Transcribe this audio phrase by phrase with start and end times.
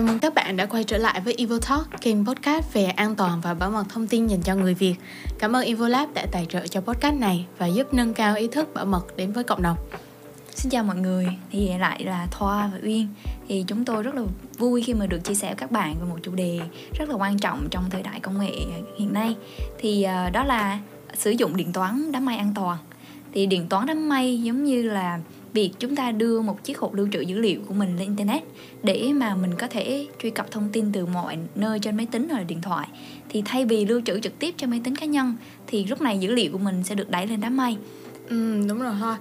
[0.00, 3.16] chào mừng các bạn đã quay trở lại với Evo Talk, kênh podcast về an
[3.16, 4.94] toàn và bảo mật thông tin dành cho người Việt.
[5.38, 8.48] Cảm ơn Evo Lab đã tài trợ cho podcast này và giúp nâng cao ý
[8.48, 9.76] thức bảo mật đến với cộng đồng.
[10.54, 13.08] Xin chào mọi người, thì lại là Thoa và Uyên
[13.48, 14.22] Thì chúng tôi rất là
[14.58, 16.60] vui khi mà được chia sẻ với các bạn về một chủ đề
[16.98, 18.52] rất là quan trọng trong thời đại công nghệ
[18.98, 19.36] hiện nay
[19.78, 20.78] Thì ờ, đó là
[21.14, 22.78] sử dụng điện toán đám mây an toàn
[23.32, 25.20] thì điện toán đám mây giống như là
[25.52, 28.42] việc chúng ta đưa một chiếc hộp lưu trữ dữ liệu của mình lên internet
[28.82, 32.28] để mà mình có thể truy cập thông tin từ mọi nơi trên máy tính
[32.28, 32.88] hoặc là điện thoại.
[33.28, 35.34] Thì thay vì lưu trữ trực tiếp trên máy tính cá nhân
[35.66, 37.76] thì lúc này dữ liệu của mình sẽ được đẩy lên đám mây.
[38.28, 39.16] Ừ, đúng rồi ha.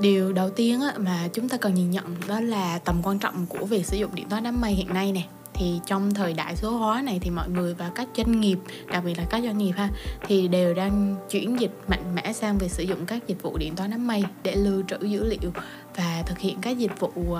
[0.00, 3.66] Điều đầu tiên mà chúng ta cần nhìn nhận đó là tầm quan trọng của
[3.66, 5.22] việc sử dụng điện toán đám mây hiện nay nè
[5.60, 9.04] thì trong thời đại số hóa này thì mọi người và các doanh nghiệp đặc
[9.04, 9.90] biệt là các doanh nghiệp ha
[10.26, 13.76] thì đều đang chuyển dịch mạnh mẽ sang việc sử dụng các dịch vụ điện
[13.76, 15.52] toán đám mây để lưu trữ dữ liệu
[15.96, 17.38] và thực hiện các dịch vụ uh,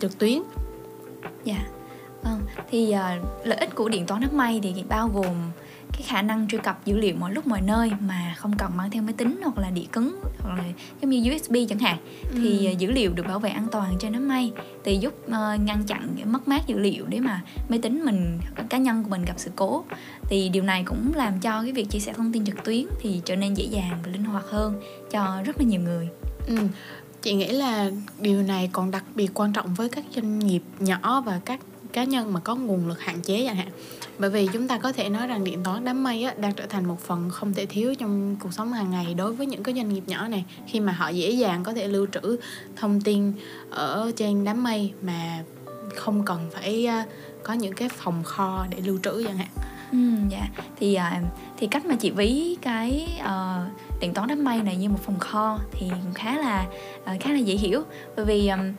[0.00, 0.42] trực tuyến.
[1.44, 1.54] Dạ.
[1.54, 1.66] Yeah.
[2.22, 2.40] vâng.
[2.70, 5.34] Thì uh, lợi ích của điện toán đám mây thì bao gồm
[5.92, 8.90] cái khả năng truy cập dữ liệu mọi lúc mọi nơi mà không cần mang
[8.90, 10.64] theo máy tính hoặc là đĩa cứng hoặc là
[11.00, 12.38] giống như USB chẳng hạn ừ.
[12.42, 14.52] thì ờ, dữ liệu được bảo vệ an toàn trên đám mây
[14.84, 18.78] thì giúp uh, ngăn chặn mất mát dữ liệu để mà máy tính mình cá
[18.78, 19.84] nhân của mình gặp sự cố
[20.22, 23.20] thì điều này cũng làm cho cái việc chia sẻ thông tin trực tuyến thì
[23.24, 26.08] trở nên dễ dàng và linh hoạt hơn cho rất là nhiều người
[26.46, 26.56] ừ
[27.22, 31.22] chị nghĩ là điều này còn đặc biệt quan trọng với các doanh nghiệp nhỏ
[31.26, 31.60] và các
[31.98, 33.68] cá nhân mà có nguồn lực hạn chế chẳng hạn.
[34.18, 36.66] Bởi vì chúng ta có thể nói rằng điện toán đám mây á, đang trở
[36.66, 39.74] thành một phần không thể thiếu trong cuộc sống hàng ngày đối với những cái
[39.74, 40.44] doanh nghiệp nhỏ này.
[40.66, 42.36] Khi mà họ dễ dàng có thể lưu trữ
[42.76, 43.32] thông tin
[43.70, 45.44] ở trên đám mây mà
[45.94, 47.06] không cần phải à,
[47.42, 49.48] có những cái phòng kho để lưu trữ chẳng hạn.
[49.92, 50.48] Ừ, dạ.
[50.80, 51.22] Thì à,
[51.56, 55.18] thì cách mà chị ví cái uh, điện toán đám mây này như một phòng
[55.18, 56.66] kho thì cũng khá là
[57.14, 57.82] uh, khá là dễ hiểu.
[58.16, 58.72] Bởi vì um,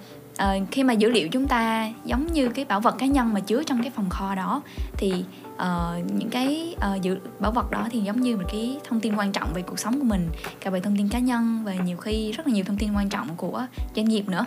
[0.44, 3.40] uh, khi mà dữ liệu chúng ta giống như cái bảo vật cá nhân mà
[3.40, 4.62] chứa trong cái phòng kho đó
[4.98, 8.78] thì uh, những cái ờ, uh, dữ bảo vật đó thì giống như một cái
[8.90, 10.30] thông tin quan trọng về cuộc sống của mình
[10.62, 13.10] cả về thông tin cá nhân và nhiều khi rất là nhiều thông tin quan
[13.10, 14.46] trọng của doanh nghiệp nữa.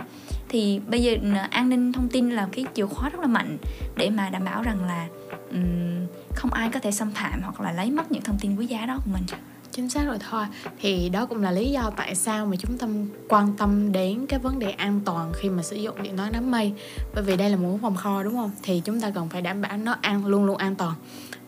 [0.48, 3.58] Thì bây giờ uh, an ninh thông tin là cái chìa khóa rất là mạnh
[3.96, 5.06] để mà đảm bảo rằng là
[5.50, 8.66] um, không ai có thể xâm phạm hoặc là lấy mất những thông tin quý
[8.66, 9.22] giá đó của mình
[9.72, 10.44] chính xác rồi thôi.
[10.80, 12.86] Thì đó cũng là lý do tại sao mà chúng ta
[13.28, 16.50] quan tâm đến cái vấn đề an toàn khi mà sử dụng điện toán đám
[16.50, 16.72] mây.
[17.14, 18.50] Bởi vì đây là một phòng kho đúng không?
[18.62, 20.94] Thì chúng ta cần phải đảm bảo nó an luôn luôn an toàn.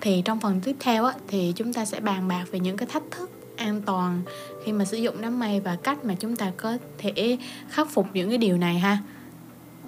[0.01, 2.89] Thì trong phần tiếp theo á, thì chúng ta sẽ bàn bạc về những cái
[2.93, 4.23] thách thức an toàn
[4.65, 8.07] khi mà sử dụng đám mây và cách mà chúng ta có thể khắc phục
[8.15, 8.99] những cái điều này ha.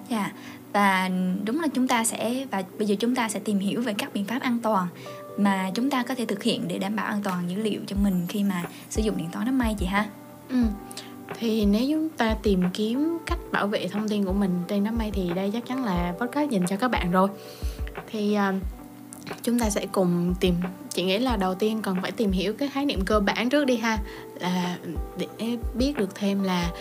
[0.09, 0.33] Dạ yeah.
[0.73, 1.09] và
[1.45, 4.13] đúng là chúng ta sẽ và bây giờ chúng ta sẽ tìm hiểu về các
[4.13, 4.87] biện pháp an toàn
[5.37, 7.95] mà chúng ta có thể thực hiện để đảm bảo an toàn dữ liệu cho
[8.03, 10.05] mình khi mà sử dụng điện toán đám mây chị ha?
[10.49, 10.63] Ừ.
[11.39, 14.97] Thì nếu chúng ta tìm kiếm cách bảo vệ thông tin của mình trên đám
[14.97, 17.29] mây thì đây chắc chắn là podcast dành cho các bạn rồi.
[18.11, 18.55] Thì uh,
[19.43, 20.55] chúng ta sẽ cùng tìm
[20.89, 23.65] chị nghĩ là đầu tiên cần phải tìm hiểu cái khái niệm cơ bản trước
[23.65, 23.97] đi ha
[24.39, 24.77] là
[25.17, 26.71] để biết được thêm là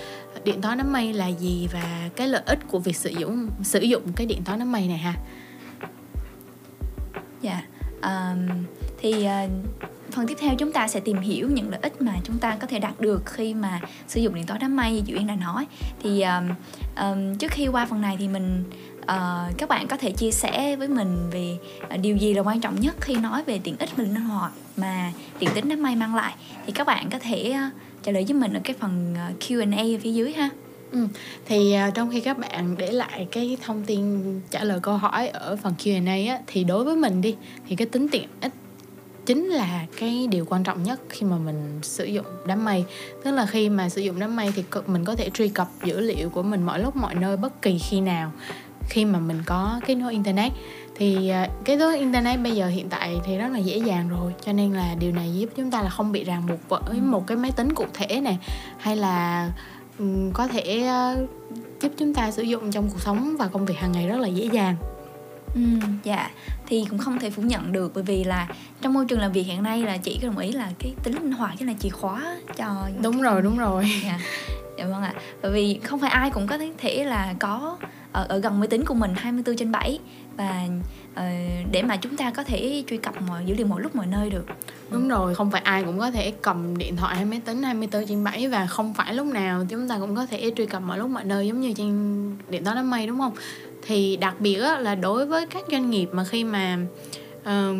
[0.45, 3.81] điện toán đám mây là gì và cái lợi ích của việc sử dụng sử
[3.81, 5.15] dụng cái điện toán đám mây này ha.
[7.43, 7.51] Dạ.
[7.53, 8.65] yeah um,
[8.99, 9.51] thì uh,
[10.11, 12.67] phần tiếp theo chúng ta sẽ tìm hiểu những lợi ích mà chúng ta có
[12.67, 15.35] thể đạt được khi mà sử dụng điện toán đám mây như chị Uyên đã
[15.35, 15.67] nói.
[16.03, 16.49] Thì um,
[16.97, 18.65] um, trước khi qua phần này thì mình
[19.03, 21.59] uh, các bạn có thể chia sẻ với mình về
[21.95, 24.53] uh, điều gì là quan trọng nhất khi nói về tiện ích mình linh hoạt
[24.77, 26.35] mà điện tính đám mây mang lại.
[26.67, 29.97] Thì các bạn có thể uh, trả lời với mình ở cái phần uh, Q&A
[29.97, 30.51] ở phía dưới ha.
[30.93, 31.07] Ừ.
[31.47, 35.29] Thì uh, trong khi các bạn để lại cái thông tin trả lời câu hỏi
[35.29, 37.37] ở phần Q&A á, thì đối với mình đi
[37.69, 38.53] thì cái tính tiện ích
[39.27, 42.85] chính là cái điều quan trọng nhất khi mà mình sử dụng đám mây.
[43.25, 46.01] Tức là khi mà sử dụng đám mây thì mình có thể truy cập dữ
[46.01, 48.33] liệu của mình mọi lúc mọi nơi bất kỳ khi nào
[48.89, 50.53] khi mà mình có kết nối internet.
[50.95, 51.33] Thì
[51.65, 54.73] cái nối internet bây giờ hiện tại thì rất là dễ dàng rồi cho nên
[54.73, 57.51] là điều này giúp chúng ta là không bị ràng buộc với một cái máy
[57.57, 58.39] tính cụ thể này
[58.79, 59.51] hay là
[60.33, 60.91] có thể
[61.81, 64.29] giúp chúng ta sử dụng trong cuộc sống và công việc hàng ngày rất là
[64.29, 64.77] dễ dàng.
[65.55, 65.61] Ừ,
[66.05, 66.31] dạ.
[66.67, 68.49] Thì cũng không thể phủ nhận được bởi vì là
[68.81, 71.15] trong môi trường làm việc hiện nay là chị có đồng ý là cái tính
[71.15, 73.91] linh hoạt chính là chìa khóa cho đúng rồi đúng rồi.
[74.05, 74.19] Dạ,
[74.79, 75.15] dạ vâng ạ.
[75.43, 77.77] Bởi vì không phải ai cũng có thể là có
[78.17, 79.99] ở, ở gần máy tính của mình 24 trên 7
[80.37, 80.69] và
[81.13, 81.21] uh,
[81.73, 84.31] để mà chúng ta có thể truy cập mọi dữ liệu mọi lúc mọi nơi
[84.31, 84.47] được.
[84.91, 88.07] Đúng rồi không phải ai cũng có thể cầm điện thoại hay máy tính 24
[88.07, 90.99] trên 7 và không phải lúc nào chúng ta cũng có thể truy cập mọi
[90.99, 91.91] lúc mọi nơi giống như trên
[92.49, 93.33] điện toán đám mây đúng không?
[93.83, 96.79] Thì đặc biệt là đối với các doanh nghiệp mà khi mà
[97.41, 97.77] uh,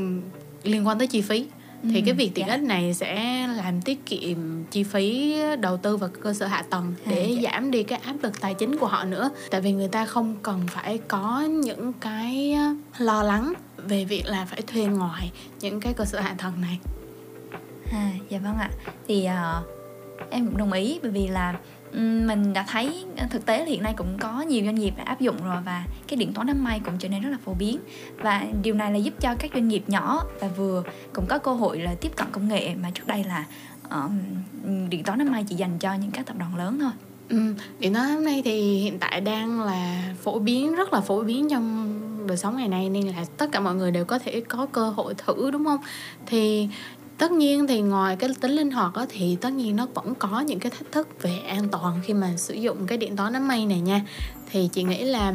[0.63, 1.47] liên quan tới chi phí
[1.93, 2.55] thì Ừ, cái việc tiện dạ.
[2.55, 3.15] ích này sẽ
[3.57, 7.51] làm tiết kiệm chi phí đầu tư vào cơ sở hạ tầng À, để dạ.
[7.53, 10.37] giảm đi cái áp lực tài chính của họ nữa tại vì người ta không
[10.43, 12.57] cần phải có những cái
[12.99, 16.79] lo lắng về việc là phải thuê ngoài những cái cơ sở hạ tầng này
[17.93, 18.71] À, dạ vâng ạ.
[19.09, 19.63] Thì ờ,
[20.31, 21.55] em cũng đồng ý bởi vì là
[21.97, 25.21] mình đã thấy ờ, thực tế hiện nay cũng có nhiều doanh nghiệp đã áp
[25.21, 27.79] dụng rồi và cái điện toán đám mây cũng trở nên rất là phổ biến
[28.17, 30.83] và điều này là giúp cho các doanh nghiệp nhỏ và vừa
[31.13, 33.45] cũng có cơ hội là tiếp cận công nghệ mà trước đây là
[33.91, 34.19] um,
[34.89, 36.91] điện toán đám mây chỉ dành cho những các tập đoàn lớn thôi.
[37.29, 41.23] Ừ, điện toán đám mây thì hiện tại đang là phổ biến rất là phổ
[41.23, 41.93] biến trong
[42.27, 44.91] đời sống ngày nay nên là tất cả mọi người đều có thể có cơ
[44.91, 45.81] hội thử đúng không?
[46.27, 46.69] Thì
[47.19, 50.41] tất nhiên thì ngoài cái tính linh hoạt đó, thì tất nhiên nó vẫn có
[50.41, 53.49] những cái thách thức về an toàn khi mà sử dụng cái điện toán đám
[53.49, 54.03] mây này nha.
[54.51, 55.33] Thì chị nghĩ là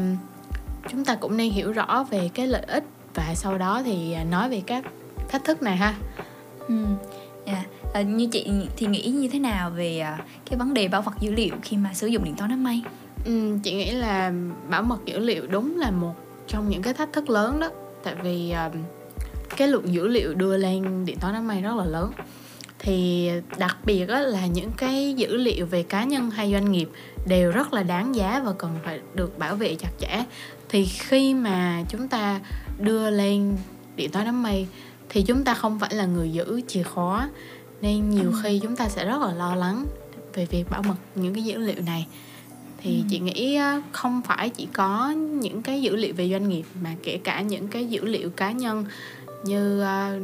[0.90, 2.84] chúng ta cũng nên hiểu rõ về cái lợi ích
[3.16, 4.84] và sau đó thì nói về các
[5.30, 5.96] thách thức này ha.
[6.68, 6.76] Ừ.
[7.48, 7.64] Dạ.
[7.94, 10.14] Ờ, như chị thì nghĩ như thế nào về ờ,
[10.46, 12.82] cái vấn đề bảo mật dữ liệu khi mà sử dụng điện toán đám mây?
[13.26, 14.34] Ừ, chị nghĩ là
[14.70, 16.14] bảo mật dữ liệu đúng là một
[16.48, 17.70] trong những cái thách thức lớn đó
[18.04, 18.72] tại vì um,
[19.62, 22.12] cái lượng dữ liệu đưa lên điện toán đám mây rất là lớn
[22.80, 26.90] thì đặc biệt á, là những cái dữ liệu về cá nhân hay doanh nghiệp
[27.28, 30.24] đều rất là đáng giá và cần phải được bảo vệ chặt chẽ
[30.70, 32.40] thì khi mà chúng ta
[32.80, 33.58] đưa lên
[33.96, 34.68] điện toán đám mây
[35.10, 37.30] thì chúng ta không phải là người giữ chìa khóa
[37.82, 38.40] nên nhiều Ừ.
[38.44, 39.86] khi chúng ta sẽ rất là lo lắng
[40.34, 42.08] về việc bảo mật những cái dữ liệu này
[42.78, 43.04] thì Ừ.
[43.10, 43.60] chị nghĩ
[43.92, 47.68] không phải chỉ có những cái dữ liệu về doanh nghiệp mà kể cả những
[47.68, 48.86] cái dữ liệu cá nhân
[49.44, 50.22] như uh,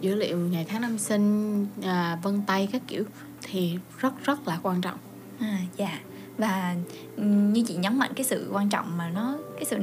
[0.00, 3.04] dữ liệu ngày tháng năm sinh uh, vân tay các kiểu
[3.42, 4.98] thì rất rất là quan trọng.
[5.40, 6.00] À, dạ.
[6.38, 6.74] Và
[7.16, 9.78] ừ, như chị nhấn mạnh cái sự quan trọng mà nó cái sự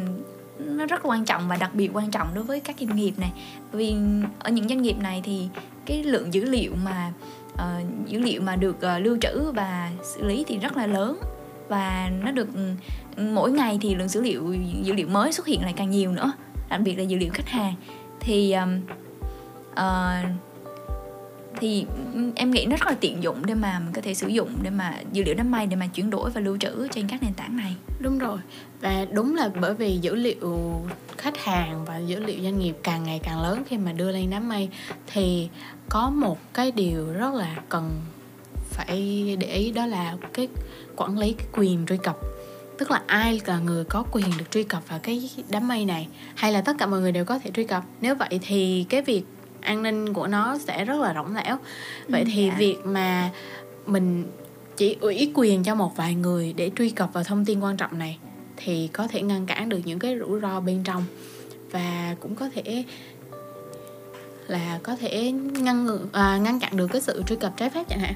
[0.59, 3.31] nó rất quan trọng và đặc biệt quan trọng đối với các doanh nghiệp này.
[3.71, 3.95] Vì
[4.39, 5.47] ở những doanh nghiệp này thì
[5.85, 7.13] cái lượng dữ liệu mà
[7.53, 11.19] uh, dữ liệu mà được uh, lưu trữ và xử lý thì rất là lớn.
[11.67, 12.73] Và nó được ừ,
[13.23, 14.53] mỗi ngày thì lượng dữ liệu
[14.83, 16.31] dữ liệu mới xuất hiện lại càng nhiều nữa
[16.69, 17.73] đặc biệt là dữ liệu khách hàng
[18.19, 18.55] thì
[19.71, 19.79] uh,
[21.59, 21.85] thì
[22.35, 24.69] em nghĩ nó rất là tiện dụng để mà mình có thể sử dụng để
[24.69, 27.33] mà dữ liệu đám mây để mà chuyển đổi và lưu trữ trên các nền
[27.33, 27.75] tảng này.
[27.99, 28.37] Đúng rồi.
[28.81, 30.81] Và đúng là bởi vì dữ liệu
[31.17, 34.29] khách hàng và dữ liệu doanh nghiệp càng ngày càng lớn khi mà đưa lên
[34.29, 34.69] đám mây
[35.07, 35.49] thì
[35.89, 37.91] có một cái điều rất là cần
[38.69, 40.47] phải để ý đó là cái
[40.95, 42.17] quản lý cái quyền truy cập
[42.79, 46.07] tức là ai là người có quyền được truy cập vào cái đám mây này?
[46.35, 47.83] Hay là tất cả mọi người đều có thể truy cập?
[48.01, 49.23] Nếu vậy thì cái việc
[49.61, 51.57] an ninh của nó sẽ rất là rỗng lẻo.
[52.07, 52.55] Vậy Ừ, thì dạ.
[52.57, 53.29] việc mà
[53.85, 54.31] mình
[54.77, 57.99] chỉ ủy quyền cho một vài người để truy cập vào thông tin quan trọng
[57.99, 58.17] này
[58.57, 61.03] thì có thể ngăn cản được những cái rủi ro bên trong
[61.71, 62.83] và cũng có thể
[64.47, 67.83] là có thể ngăn ngừa à, ngăn chặn được cái sự truy cập trái phép
[67.89, 68.13] chẳng hạn.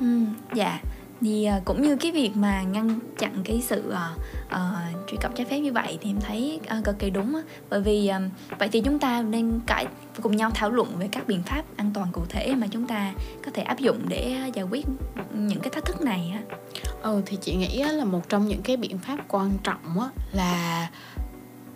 [0.00, 0.06] Ừ,
[0.54, 0.80] dạ
[1.20, 5.34] thì uh, cũng như cái việc mà ngăn chặn cái sự uh, uh, truy cập
[5.34, 7.42] trái phép như vậy thì em thấy uh, cực kỳ đúng á.
[7.70, 9.86] bởi vì uh, vậy thì chúng ta nên cãi
[10.22, 13.12] cùng nhau thảo luận về các biện pháp an toàn cụ thể mà chúng ta
[13.44, 14.86] có thể áp dụng để giải quyết
[15.34, 16.56] những cái thách thức này á.
[17.02, 20.88] ừ thì chị nghĩ là một trong những cái biện pháp quan trọng á, là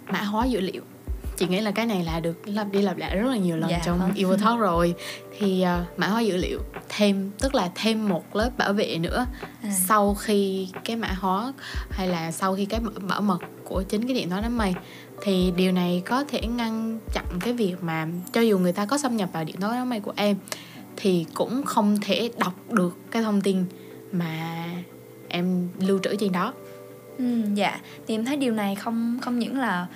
[0.06, 0.82] mã hóa dữ liệu
[1.38, 3.70] chị nghĩ là cái này là được lặp đi lặp lại rất là nhiều lần
[3.70, 4.12] Dạ, trong vâng.
[4.17, 4.94] Evo Talk rồi
[5.38, 9.26] thì uh, mã hóa dữ liệu thêm tức là thêm một lớp bảo vệ nữa
[9.62, 9.71] À.
[9.88, 11.52] sau khi cái mã hóa
[11.90, 14.75] hay là sau khi cái bảo mật của chính cái điện toán đám mây
[15.23, 18.99] thì điều này có thể ngăn chặn cái việc mà cho dù người ta có
[18.99, 20.37] xâm nhập vào điện toán đám mây của em
[20.97, 23.64] thì cũng không thể đọc được cái thông tin
[24.12, 24.64] mà
[25.28, 26.52] em lưu trữ trên đó
[27.18, 29.87] Ừ, dạ thì em thấy điều này không không những là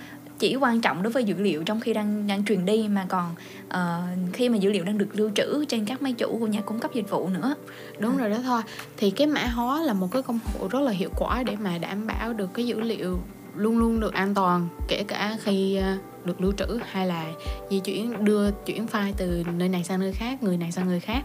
[0.43, 3.35] chỉ quan trọng đối với dữ liệu trong khi đang đang truyền đi mà còn
[3.69, 4.01] ờ,
[4.33, 6.79] khi mà dữ liệu đang được lưu trữ trên các máy chủ của nhà cung
[6.79, 7.55] cấp dịch vụ nữa.
[7.99, 8.61] Đúng rồi đó thôi.
[8.97, 11.77] Thì cái mã hóa là một cái công cụ rất là hiệu quả để mà
[11.77, 13.19] đảm bảo được cái dữ liệu
[13.55, 17.25] luôn luôn được an toàn kể cả khi ờ, được lưu trữ hay là
[17.69, 20.99] di chuyển đưa chuyển file từ nơi này sang nơi khác người này sang người
[20.99, 21.23] khác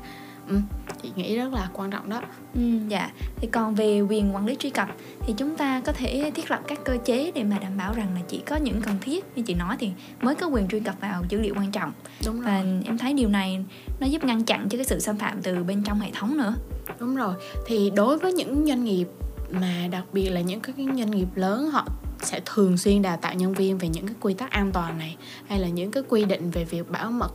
[0.48, 0.56] ừ,
[1.02, 2.22] chị nghĩ rất là quan trọng đó.
[2.54, 3.10] Ừ, dạ.
[3.36, 4.88] Thì còn về quyền quản lý truy cập
[5.20, 8.08] thì chúng ta có thể thiết lập các cơ chế để mà đảm bảo rằng
[8.14, 9.90] là chỉ có những cần thiết như chị nói thì
[10.22, 11.92] mới có quyền truy cập vào dữ liệu quan trọng.
[12.26, 12.44] Đúng rồi.
[12.44, 13.64] và em thấy điều này
[14.00, 16.54] nó giúp ngăn chặn cho cái sự xâm phạm từ bên trong hệ thống nữa.
[17.00, 17.34] Đúng rồi.
[17.66, 19.08] Thì đối với những doanh nghiệp
[19.50, 21.86] mà đặc biệt là những các cái doanh nghiệp lớn họ
[22.22, 25.16] sẽ thường xuyên đào tạo nhân viên về những cái quy tắc an toàn này
[25.46, 27.32] hay là những cái quy định về việc bảo mật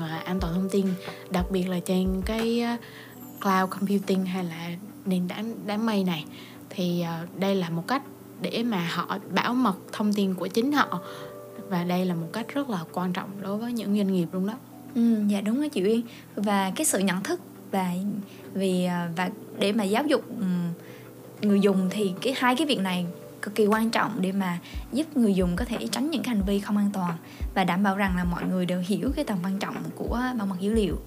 [0.00, 0.86] à, an toàn thông tin
[1.30, 2.76] đặc biệt là trên cái à,
[3.40, 4.70] cloud computing hay là
[5.06, 6.24] nền tảng đám mây này.
[6.70, 8.02] Thì à, đây là một cách
[8.40, 11.00] để mà họ bảo mật thông tin của chính họ
[11.68, 14.46] và đây là một cách rất là quan trọng đối với những doanh nghiệp luôn
[14.46, 14.54] đó.
[14.94, 16.02] Ừ, dạ đúng đó chị uyên.
[16.36, 17.40] Và cái sự nhận thức
[17.70, 17.90] và
[18.54, 20.24] vì và để mà giáo dục
[21.42, 23.06] người dùng thì cái hai cái việc này
[23.46, 24.58] cực kỳ quan trọng để mà
[24.92, 27.16] giúp người dùng có thể tránh những cái hành vi không an toàn
[27.54, 30.46] và đảm bảo rằng là mọi người đều hiểu cái tầm quan trọng của bảo
[30.46, 30.98] mật dữ liệu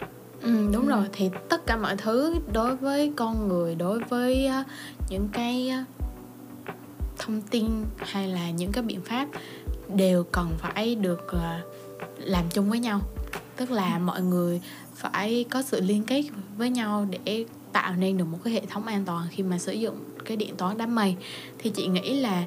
[0.41, 0.89] ừ, đúng ừ.
[0.89, 4.65] rồi thì tất cả mọi thứ đối với con người đối với uh,
[5.09, 6.73] những cái uh,
[7.17, 7.65] thông tin
[7.97, 9.27] hay là những cái biện pháp
[9.95, 11.41] đều cần phải được uh,
[12.17, 13.01] làm chung với nhau
[13.55, 13.99] tức là ừ.
[13.99, 14.61] mọi người
[14.95, 16.23] phải có sự liên kết
[16.57, 19.73] với nhau để tạo nên được một cái hệ thống an toàn khi mà sử
[19.73, 21.15] dụng cái điện toán đám mây.
[21.57, 22.43] Thì chị nghĩ là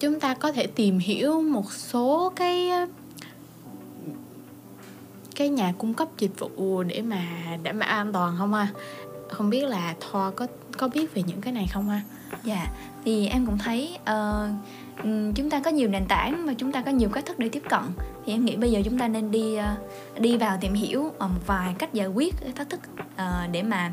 [0.00, 2.70] chúng ta có thể tìm hiểu một số cái
[5.34, 7.26] cái nhà cung cấp dịch vụ để mà
[7.62, 8.68] đảm bảo an toàn không ha?
[9.28, 10.46] Không biết là thoa có
[10.80, 12.00] có biết về những cái này không ha?
[12.44, 12.66] Dạ
[13.04, 14.50] thì em cũng thấy uh,
[15.34, 17.62] chúng ta có nhiều nền tảng và chúng ta có nhiều cách thức để tiếp
[17.68, 17.80] cận.
[18.26, 19.76] Thì em nghĩ bây giờ chúng ta nên đi ờ,
[20.18, 22.80] đi vào tìm hiểu một vài cách giải quyết cái thách thức
[23.16, 23.92] ờ, để mà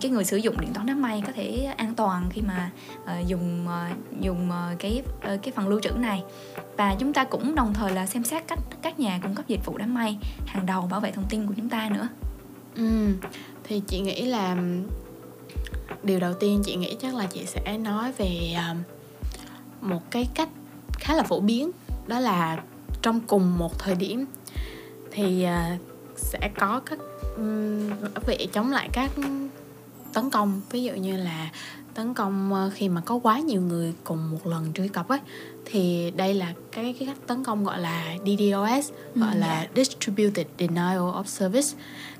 [0.00, 2.70] cái người sử dụng điện toán đám mây có thể an toàn khi mà
[3.04, 3.66] ờ, dùng
[4.20, 6.22] dùng cái cái phần lưu trữ này.
[6.76, 9.64] Và chúng ta cũng đồng thời là xem xét cách các nhà cung cấp dịch
[9.64, 10.16] vụ đám mây
[10.46, 12.08] hàng đầu bảo vệ thông tin của chúng ta nữa.
[12.74, 13.12] Ừ
[13.68, 14.56] thì chị nghĩ là
[16.02, 18.76] điều đầu tiên chị nghĩ chắc là chị sẽ nói về à,
[19.80, 20.48] một cái cách
[20.92, 21.70] khá là phổ biến,
[22.06, 22.62] đó là
[23.02, 24.24] trong cùng một thời điểm
[25.10, 25.78] thì à,
[26.16, 26.98] sẽ có các
[28.14, 29.10] bảo vệ chống lại các
[30.12, 30.60] tấn công.
[30.70, 31.50] Ví dụ như là
[31.98, 35.18] tấn công ờ, khi mà có quá nhiều người cùng một lần truy cập ấy
[35.64, 39.68] thì đây là cái cái cách tấn công gọi là DDoS gọi ừ, là yeah.
[39.74, 39.82] Dạ.
[39.84, 41.68] Distributed Denial of Service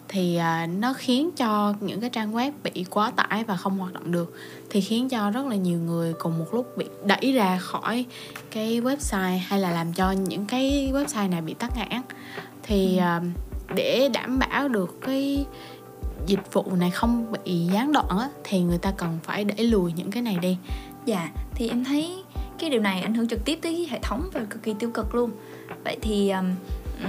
[0.08, 3.92] thì à, nó khiến cho những cái trang web bị quá tải và không hoạt
[3.92, 4.34] động được
[4.70, 8.06] thì khiến cho rất là nhiều người cùng một lúc bị đẩy ra khỏi
[8.50, 12.02] cái website hay là làm cho những cái website này bị tắc nghẽn
[12.62, 13.20] thì à,
[13.74, 15.46] để đảm bảo được cái
[16.26, 19.92] dịch vụ này không bị gián đoạn á, thì người ta cần phải đẩy lùi
[19.92, 20.56] những cái này đi.
[21.04, 22.24] Dạ thì em thấy
[22.58, 25.14] cái điều này ảnh hưởng trực tiếp tới hệ thống và cực kỳ tiêu cực
[25.14, 25.30] luôn.
[25.84, 26.54] Vậy thì um,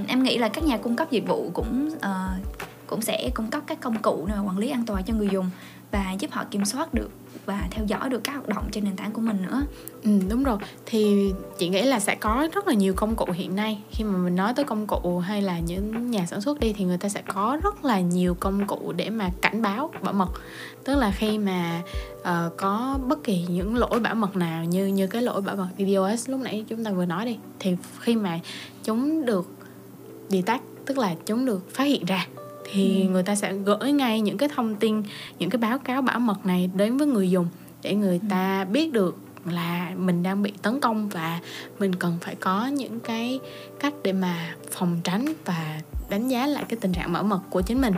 [0.07, 2.47] em nghĩ là các nhà cung cấp dịch vụ cũng uh,
[2.87, 5.49] cũng sẽ cung cấp các công cụ để quản lý an toàn cho người dùng
[5.91, 7.09] và giúp họ kiểm soát được
[7.49, 9.61] và theo dõi được các hoạt động trên nền tảng của mình nữa.
[10.03, 10.57] Ừ đúng rồi.
[10.85, 13.81] Thì chị nghĩ là sẽ có rất là nhiều công cụ hiện nay.
[13.91, 16.85] Khi mà mình nói tới công cụ hay là những nhà sản xuất đi thì
[16.85, 20.29] người ta sẽ có rất là nhiều công cụ để mà cảnh báo bảo mật.
[20.83, 21.81] Tức là khi mà
[22.19, 25.67] uh, có bất kỳ những lỗi bảo mật nào như như cái lỗi bảo mật
[25.77, 28.39] DDoS lúc nãy chúng ta vừa nói đi thì khi mà
[28.83, 29.49] chúng được
[30.29, 32.27] detect tức là chúng được phát hiện ra
[32.71, 33.09] thì ừ.
[33.09, 35.03] người ta sẽ gửi ngay những cái thông tin
[35.39, 37.47] những cái báo cáo bảo mật này đến với người dùng
[37.81, 38.27] để người ừ.
[38.29, 41.39] ta biết được là mình đang bị tấn công và
[41.79, 43.39] mình cần phải có những cái
[43.79, 47.61] cách để mà phòng tránh và đánh giá lại cái tình trạng bảo mật của
[47.61, 47.93] chính mình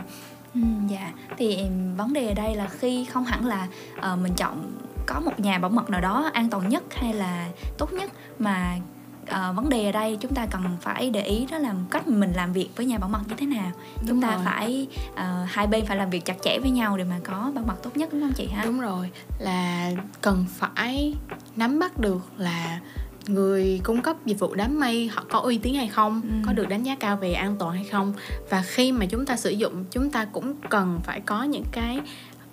[0.54, 1.58] ừ, dạ thì
[1.96, 4.72] vấn đề ở đây là khi không hẳn là uh, mình chọn
[5.06, 7.48] có một nhà bảo mật nào đó an toàn nhất hay là
[7.78, 8.76] tốt nhất mà
[9.22, 12.32] uh, vấn đề ở đây chúng ta cần phải để ý đó là cách mình
[12.32, 14.40] làm việc với nhà bảo mật như thế nào đúng chúng ta rồi.
[14.44, 17.64] phải uh, hai bên phải làm việc chặt chẽ với nhau để mà có bảo
[17.66, 21.14] mật tốt nhất đúng không chị ha đúng rồi là cần phải
[21.56, 22.80] nắm bắt được là
[23.26, 26.28] người cung cấp dịch vụ đám mây họ có uy tín hay không ừ.
[26.46, 28.14] có được đánh giá cao về an toàn hay không
[28.50, 32.00] và khi mà chúng ta sử dụng chúng ta cũng cần phải có những cái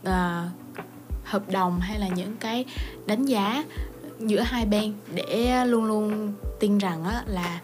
[0.07, 0.11] uh,
[1.23, 2.65] hợp đồng hay là những cái
[3.05, 3.63] đánh giá
[4.19, 7.59] giữa hai bên để luôn luôn tin rằng á, là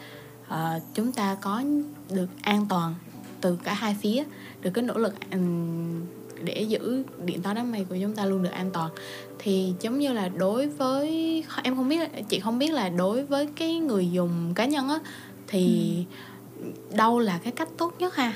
[0.47, 1.63] uh, chúng ta có
[2.09, 2.95] được an toàn
[3.41, 4.23] từ cả hai phía
[4.61, 6.01] được cái nỗ lực um,
[6.43, 8.91] để giữ điện toán đám mây của chúng ta luôn được an toàn.
[9.39, 13.47] Thì giống như là đối với em không biết chị không biết là đối với
[13.55, 14.99] cái người dùng cá nhân á
[15.47, 15.93] thì
[16.59, 16.65] ừ.
[16.95, 18.33] đâu là cái cách tốt nhất ha?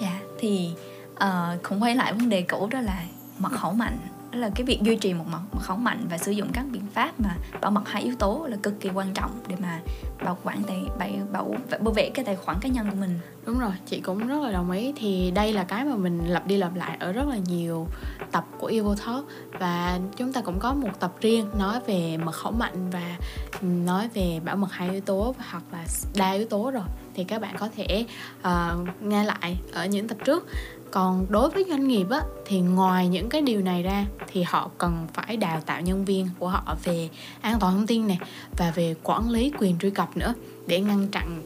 [0.00, 0.70] Dạ thì
[1.12, 3.04] uh, cũng quay lại vấn đề cũ đó là
[3.38, 3.98] mật khẩu mạnh
[4.32, 6.86] đó là cái việc duy trì một mật khẩu mạnh và sử dụng các biện
[6.94, 9.80] pháp mà bảo mật hai yếu tố là cực kỳ quan trọng để mà
[10.24, 13.18] bảo quản tài bảo, bảo bảo vệ cái tài khoản cá nhân của mình.
[13.46, 14.92] Đúng rồi chị cũng rất là đồng ý.
[14.96, 17.86] Thì đây là cái mà mình lặp đi lặp lại ở rất là nhiều
[18.32, 19.24] tập của Evo Talk
[19.58, 23.16] và chúng ta cũng có một tập riêng nói về mật khẩu mạnh và
[23.62, 25.84] nói về bảo mật hai yếu tố hoặc là
[26.16, 28.06] đa yếu tố rồi thì các bạn có thể
[28.40, 30.46] uh, nghe lại ở những tập trước.
[30.90, 34.70] Còn đối với doanh nghiệp á thì ngoài những cái điều này ra thì họ
[34.78, 37.08] cần phải đào tạo nhân viên của họ về
[37.40, 38.18] an toàn thông tin này
[38.56, 40.34] và về quản lý quyền truy cập nữa
[40.66, 41.42] để ngăn chặn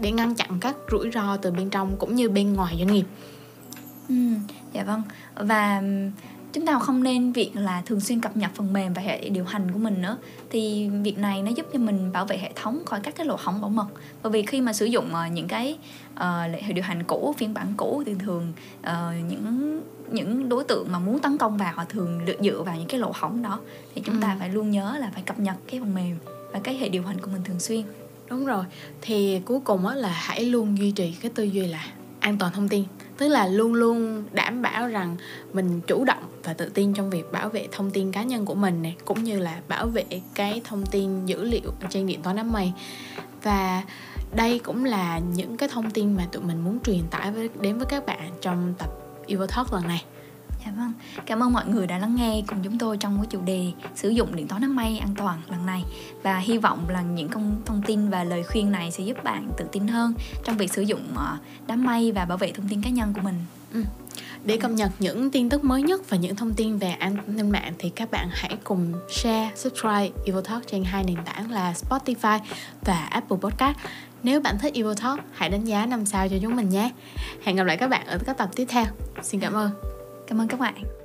[0.00, 3.04] để ngăn chặn các rủi ro từ bên trong cũng như bên ngoài doanh nghiệp.
[4.08, 4.14] Ừ,
[4.72, 5.02] dạ vâng.
[5.34, 5.82] Và
[6.54, 9.44] chúng ta không nên việc là thường xuyên cập nhật phần mềm và hệ điều
[9.44, 10.16] hành của mình nữa.
[10.50, 13.36] Thì việc này nó giúp cho mình bảo vệ hệ thống khỏi các cái lỗ
[13.38, 13.86] hổng bảo mật.
[14.22, 15.78] Bởi vì khi mà sử dụng uh, những cái
[16.14, 18.90] uh, hệ điều hành cũ phiên bản cũ thì thường uh,
[19.28, 19.80] những
[20.10, 23.12] những đối tượng mà muốn tấn công vào họ thường dựa vào những cái lỗ
[23.14, 23.60] hổng đó.
[23.94, 24.20] Thì chúng ừ.
[24.22, 26.16] ta phải luôn nhớ là phải cập nhật cái phần mềm
[26.52, 27.82] và cái hệ điều hành của mình thường xuyên.
[28.30, 28.64] Đúng rồi.
[29.02, 31.86] Thì cuối cùng á là hãy luôn duy trì cái tư duy là
[32.24, 32.84] an toàn thông tin.
[33.18, 35.16] Tức là luôn luôn đảm bảo rằng
[35.52, 38.54] mình chủ động và tự tin trong việc bảo vệ thông tin cá nhân của
[38.54, 40.04] mình này cũng như là bảo vệ
[40.34, 42.72] cái thông tin dữ liệu trên điện toán đám mây.
[43.42, 43.82] Và
[44.36, 47.78] đây cũng là những cái thông tin mà tụi mình muốn truyền tải với, đến
[47.78, 48.90] với các bạn trong tập
[49.26, 50.04] Evo Talk lần này.
[50.66, 50.92] Dạ vâng,
[51.26, 54.08] cảm ơn mọi người đã lắng nghe cùng chúng tôi trong cái chủ đề sử
[54.08, 55.84] dụng điện toán đám mây an toàn lần này
[56.22, 59.50] và hy vọng là những công thông tin và lời khuyên này sẽ giúp bạn
[59.56, 62.82] tự tin hơn trong việc sử dụng ờ, đám mây và bảo vệ thông tin
[62.82, 63.34] cá nhân của mình.
[63.72, 63.82] Ừ.
[64.44, 67.50] Để cập nhật những tin tức mới nhất và những thông tin về an ninh
[67.50, 71.72] mạng thì các bạn hãy cùng share, subscribe Evo Talk trên hai nền tảng là
[71.72, 72.38] Spotify
[72.82, 73.76] và Apple Podcast.
[74.22, 76.90] Nếu bạn thích Evo Talk, hãy đánh giá 5 sao cho chúng mình nhé.
[77.42, 78.84] Hẹn gặp lại các bạn ở các tập tiếp theo.
[79.22, 79.93] Xin cảm ơn.
[80.26, 81.03] Cảm ơn các bạn.